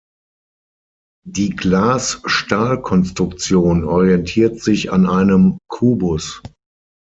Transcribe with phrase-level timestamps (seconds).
[1.27, 6.41] Die Glas-Stahl-Konstruktion orientiert sich an einem Kubus.